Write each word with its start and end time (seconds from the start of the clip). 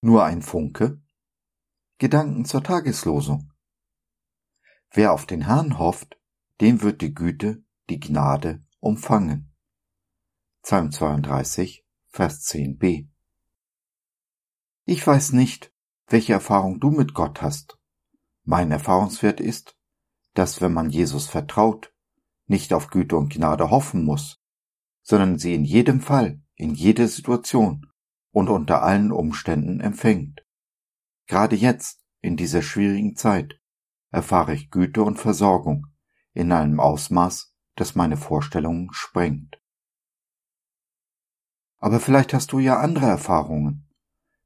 Nur 0.00 0.24
ein 0.24 0.42
Funke? 0.42 1.02
Gedanken 1.98 2.44
zur 2.44 2.62
Tageslosung. 2.62 3.52
Wer 4.92 5.12
auf 5.12 5.26
den 5.26 5.42
Herrn 5.42 5.76
hofft, 5.76 6.16
dem 6.60 6.82
wird 6.82 7.02
die 7.02 7.12
Güte, 7.12 7.64
die 7.90 7.98
Gnade 7.98 8.64
umfangen. 8.78 9.52
Psalm 10.62 10.92
32, 10.92 11.84
Vers 12.06 12.46
10b. 12.46 13.08
Ich 14.84 15.04
weiß 15.04 15.32
nicht, 15.32 15.74
welche 16.06 16.32
Erfahrung 16.32 16.78
du 16.78 16.90
mit 16.90 17.12
Gott 17.12 17.42
hast. 17.42 17.76
Mein 18.44 18.70
Erfahrungswert 18.70 19.40
ist, 19.40 19.76
dass 20.34 20.60
wenn 20.60 20.72
man 20.72 20.90
Jesus 20.90 21.26
vertraut, 21.26 21.92
nicht 22.46 22.72
auf 22.72 22.90
Güte 22.90 23.16
und 23.16 23.32
Gnade 23.32 23.70
hoffen 23.70 24.04
muss, 24.04 24.40
sondern 25.02 25.40
sie 25.40 25.54
in 25.54 25.64
jedem 25.64 26.00
Fall, 26.00 26.40
in 26.54 26.74
jeder 26.74 27.08
Situation 27.08 27.87
und 28.38 28.48
unter 28.48 28.84
allen 28.84 29.10
Umständen 29.10 29.80
empfängt. 29.80 30.46
Gerade 31.26 31.56
jetzt, 31.56 32.04
in 32.20 32.36
dieser 32.36 32.62
schwierigen 32.62 33.16
Zeit, 33.16 33.60
erfahre 34.10 34.54
ich 34.54 34.70
Güte 34.70 35.02
und 35.02 35.18
Versorgung 35.18 35.88
in 36.34 36.52
einem 36.52 36.78
Ausmaß, 36.78 37.52
das 37.74 37.96
meine 37.96 38.16
Vorstellungen 38.16 38.90
sprengt. 38.92 39.60
Aber 41.78 41.98
vielleicht 41.98 42.32
hast 42.32 42.52
du 42.52 42.60
ja 42.60 42.78
andere 42.78 43.06
Erfahrungen, 43.06 43.88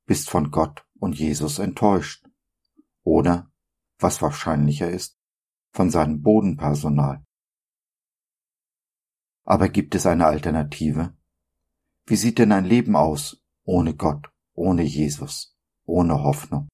bist 0.07 0.31
von 0.31 0.51
Gott 0.51 0.87
und 0.99 1.19
Jesus 1.19 1.59
enttäuscht 1.59 2.27
oder, 3.03 3.53
was 3.99 4.23
wahrscheinlicher 4.23 4.89
ist, 4.89 5.21
von 5.71 5.91
seinem 5.91 6.23
Bodenpersonal. 6.23 7.27
Aber 9.45 9.69
gibt 9.69 9.95
es 9.95 10.07
eine 10.07 10.25
Alternative? 10.25 11.15
Wie 12.07 12.17
sieht 12.17 12.39
denn 12.39 12.53
ein 12.53 12.65
Leben 12.65 12.97
aus 12.97 13.42
ohne 13.65 13.95
Gott, 13.95 14.31
ohne 14.55 14.83
Jesus, 14.83 15.57
ohne 15.85 16.23
Hoffnung? 16.23 16.69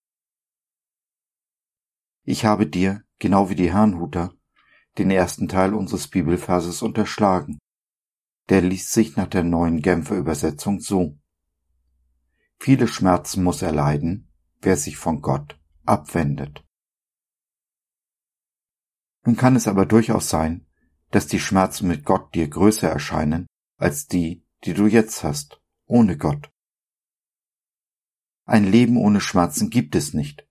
Ich 2.24 2.44
habe 2.44 2.66
dir, 2.66 3.04
genau 3.18 3.50
wie 3.50 3.54
die 3.54 3.72
Herrnhuter, 3.72 4.34
den 4.98 5.10
ersten 5.10 5.48
Teil 5.48 5.74
unseres 5.74 6.08
Bibelverses 6.08 6.82
unterschlagen. 6.82 7.58
Der 8.48 8.62
liest 8.62 8.92
sich 8.92 9.16
nach 9.16 9.28
der 9.28 9.44
neuen 9.44 9.82
Genfer 9.82 10.16
Übersetzung 10.16 10.80
so. 10.80 11.18
Viele 12.58 12.88
Schmerzen 12.88 13.44
muss 13.44 13.62
er 13.62 13.72
leiden, 13.72 14.32
wer 14.60 14.76
sich 14.76 14.96
von 14.96 15.20
Gott 15.20 15.58
abwendet. 15.84 16.64
Nun 19.24 19.36
kann 19.36 19.56
es 19.56 19.68
aber 19.68 19.86
durchaus 19.86 20.28
sein, 20.28 20.66
dass 21.10 21.26
die 21.26 21.40
Schmerzen 21.40 21.88
mit 21.88 22.04
Gott 22.04 22.34
dir 22.34 22.48
größer 22.48 22.88
erscheinen 22.88 23.46
als 23.76 24.06
die, 24.06 24.44
die 24.64 24.74
du 24.74 24.86
jetzt 24.86 25.22
hast, 25.22 25.60
ohne 25.86 26.16
Gott. 26.16 26.50
Ein 28.48 28.64
Leben 28.64 28.96
ohne 28.96 29.20
Schmerzen 29.20 29.68
gibt 29.68 29.94
es 29.94 30.14
nicht, 30.14 30.48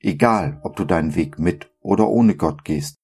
egal 0.00 0.60
ob 0.64 0.76
du 0.76 0.84
deinen 0.84 1.14
Weg 1.14 1.38
mit 1.38 1.72
oder 1.80 2.06
ohne 2.06 2.36
Gott 2.36 2.62
gehst. 2.62 3.00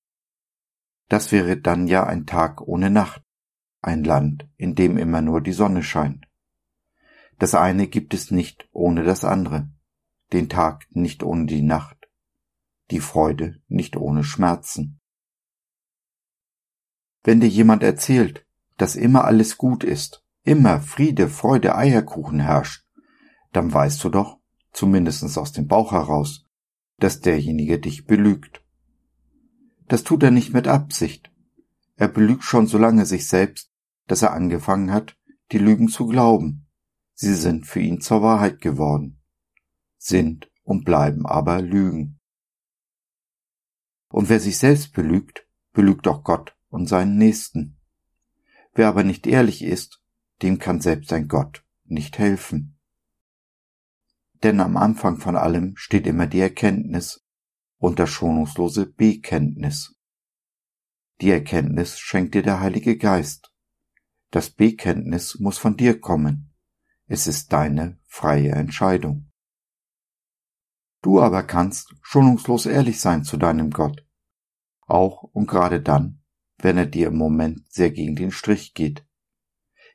Das 1.09 1.33
wäre 1.33 1.57
dann 1.57 1.89
ja 1.89 2.05
ein 2.05 2.27
Tag 2.27 2.61
ohne 2.61 2.91
Nacht, 2.91 3.23
ein 3.81 4.05
Land, 4.05 4.47
in 4.59 4.75
dem 4.75 4.99
immer 4.99 5.23
nur 5.23 5.41
die 5.41 5.55
Sonne 5.55 5.83
scheint. 5.83 6.27
Das 7.39 7.55
eine 7.55 7.87
gibt 7.87 8.13
es 8.13 8.31
nicht 8.31 8.69
ohne 8.71 9.03
das 9.03 9.25
andere, 9.25 9.71
den 10.35 10.51
Tag 10.51 10.85
nicht 10.91 11.23
ohne 11.23 11.47
die 11.47 11.63
Nacht, 11.63 12.11
die 12.91 13.01
Freude 13.01 13.63
nicht 13.69 13.97
ohne 13.97 14.25
Schmerzen. 14.25 15.01
Wenn 17.23 17.41
dir 17.41 17.49
jemand 17.49 17.83
erzählt, 17.83 18.47
dass 18.77 18.95
immer 18.95 19.25
alles 19.25 19.57
gut 19.57 19.85
ist, 19.85 20.23
immer 20.43 20.83
Friede, 20.83 21.31
Freude, 21.31 21.77
Eierkuchen 21.77 22.41
herrscht, 22.41 22.85
dann 23.55 23.73
weißt 23.73 24.03
du 24.05 24.11
doch, 24.11 24.39
zumindest 24.75 25.39
aus 25.39 25.53
dem 25.53 25.67
Bauch 25.67 25.93
heraus, 25.93 26.45
dass 26.99 27.21
derjenige 27.21 27.79
dich 27.79 28.05
belügt. 28.05 28.63
Das 29.89 30.05
tut 30.05 30.23
er 30.23 30.31
nicht 30.31 30.53
mit 30.53 30.69
Absicht. 30.69 31.31
Er 31.97 32.09
belügt 32.09 32.45
schon 32.45 32.67
so 32.67 32.77
lange 32.77 33.07
sich 33.07 33.27
selbst, 33.27 33.71
dass 34.07 34.23
er 34.23 34.33
angefangen 34.33 34.93
hat, 34.93 35.17
die 35.53 35.59
Lügen 35.59 35.89
zu 35.89 36.07
glauben. 36.07 36.67
Sie 37.15 37.35
sind 37.35 37.67
für 37.67 37.81
ihn 37.81 38.01
zur 38.01 38.23
Wahrheit 38.23 38.61
geworden, 38.61 39.21
sind 39.97 40.51
und 40.65 40.85
bleiben 40.85 41.25
aber 41.27 41.63
Lügen. 41.63 42.19
Und 44.09 44.29
wer 44.29 44.41
sich 44.41 44.59
selbst 44.59 44.93
belügt, 44.93 45.47
belügt 45.73 46.09
auch 46.09 46.25
Gott 46.25 46.57
und 46.69 46.89
seinen 46.89 47.17
Nächsten. 47.17 47.79
Wer 48.75 48.89
aber 48.89 49.05
nicht 49.05 49.27
ehrlich 49.27 49.63
ist, 49.63 50.03
dem 50.43 50.59
kann 50.59 50.81
selbst 50.81 51.13
ein 51.13 51.29
Gott 51.29 51.65
nicht 51.85 52.19
helfen. 52.19 52.74
Denn 54.45 54.61
am 54.61 54.77
Anfang 54.77 55.17
von 55.17 55.37
allem 55.37 55.75
steht 55.77 56.07
immer 56.07 56.27
die 56.27 56.41
Erkenntnis 56.41 57.25
und 57.79 57.99
das 57.99 58.11
schonungslose 58.11 58.85
Bekenntnis. 58.85 59.97
Die 61.23 61.31
Erkenntnis 61.31 61.99
schenkt 61.99 62.35
dir 62.35 62.43
der 62.43 62.61
Heilige 62.61 62.99
Geist. 62.99 63.51
Das 64.31 64.51
Bekenntnis 64.51 65.39
muss 65.41 65.57
von 65.57 65.79
dir 65.79 65.99
kommen. 65.99 66.55
Es 67.07 67.27
ist 67.27 67.55
deine 67.55 67.99
freie 68.07 68.51
Entscheidung. 68.51 69.31
Du 71.01 71.23
aber 71.23 71.43
kannst 71.43 71.95
schonungslos 72.03 72.67
ehrlich 72.67 73.01
sein 73.01 73.25
zu 73.25 73.39
deinem 73.39 73.71
Gott. 73.71 74.07
Auch 74.87 75.23
und 75.23 75.47
gerade 75.47 75.81
dann, 75.81 76.23
wenn 76.59 76.77
er 76.77 76.87
dir 76.87 77.09
im 77.09 77.17
Moment 77.17 77.63
sehr 77.73 77.91
gegen 77.91 78.15
den 78.15 78.31
Strich 78.31 78.75
geht. 78.75 79.07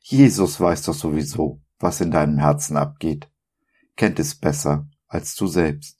Jesus 0.02 0.60
weiß 0.60 0.84
doch 0.84 0.96
sowieso, 0.96 1.62
was 1.78 2.02
in 2.02 2.10
deinem 2.10 2.40
Herzen 2.40 2.78
abgeht, 2.78 3.30
kennt 4.00 4.18
es 4.18 4.34
besser 4.34 4.88
als 5.08 5.36
du 5.36 5.46
selbst. 5.46 6.00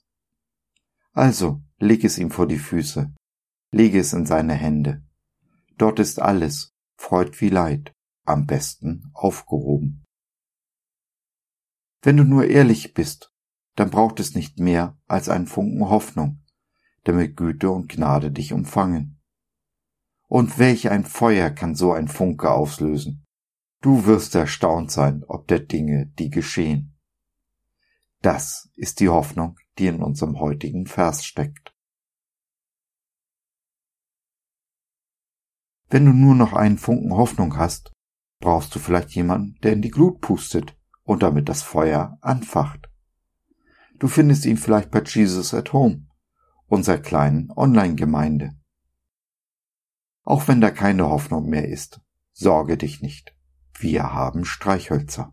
Also 1.12 1.60
leg 1.78 2.02
es 2.02 2.16
ihm 2.16 2.30
vor 2.30 2.46
die 2.46 2.58
Füße, 2.58 3.14
lege 3.72 4.00
es 4.00 4.14
in 4.14 4.24
seine 4.24 4.54
Hände. 4.54 5.04
Dort 5.76 5.98
ist 5.98 6.18
alles, 6.18 6.72
Freud 6.96 7.38
wie 7.40 7.50
Leid, 7.50 7.92
am 8.24 8.46
besten 8.46 9.10
aufgehoben. 9.12 10.06
Wenn 12.00 12.16
du 12.16 12.24
nur 12.24 12.46
ehrlich 12.46 12.94
bist, 12.94 13.34
dann 13.76 13.90
braucht 13.90 14.18
es 14.18 14.34
nicht 14.34 14.58
mehr 14.58 14.98
als 15.06 15.28
einen 15.28 15.46
Funken 15.46 15.90
Hoffnung, 15.90 16.42
damit 17.04 17.36
Güte 17.36 17.70
und 17.70 17.92
Gnade 17.92 18.30
dich 18.30 18.54
umfangen. 18.54 19.20
Und 20.26 20.58
welch 20.58 20.88
ein 20.88 21.04
Feuer 21.04 21.50
kann 21.50 21.74
so 21.74 21.92
ein 21.92 22.08
Funke 22.08 22.50
auslösen. 22.50 23.26
Du 23.82 24.06
wirst 24.06 24.34
erstaunt 24.34 24.90
sein, 24.90 25.22
ob 25.28 25.48
der 25.48 25.60
Dinge, 25.60 26.06
die 26.18 26.30
geschehen. 26.30 26.96
Das 28.22 28.70
ist 28.76 29.00
die 29.00 29.08
Hoffnung, 29.08 29.58
die 29.78 29.86
in 29.86 30.02
unserem 30.02 30.38
heutigen 30.40 30.86
Vers 30.86 31.24
steckt. 31.24 31.74
Wenn 35.88 36.04
du 36.04 36.12
nur 36.12 36.34
noch 36.34 36.52
einen 36.52 36.78
Funken 36.78 37.14
Hoffnung 37.14 37.56
hast, 37.56 37.92
brauchst 38.38 38.74
du 38.74 38.78
vielleicht 38.78 39.10
jemanden, 39.10 39.58
der 39.62 39.72
in 39.72 39.82
die 39.82 39.90
Glut 39.90 40.20
pustet 40.20 40.76
und 41.02 41.22
damit 41.22 41.48
das 41.48 41.62
Feuer 41.62 42.18
anfacht. 42.20 42.88
Du 43.98 44.06
findest 44.06 44.44
ihn 44.44 44.56
vielleicht 44.56 44.90
bei 44.90 45.02
Jesus 45.02 45.52
at 45.52 45.72
Home, 45.72 46.06
unserer 46.66 46.98
kleinen 46.98 47.50
Online-Gemeinde. 47.50 48.56
Auch 50.22 50.46
wenn 50.46 50.60
da 50.60 50.70
keine 50.70 51.08
Hoffnung 51.08 51.48
mehr 51.48 51.68
ist, 51.68 52.00
sorge 52.32 52.76
dich 52.76 53.02
nicht. 53.02 53.34
Wir 53.78 54.12
haben 54.12 54.44
Streichhölzer. 54.44 55.32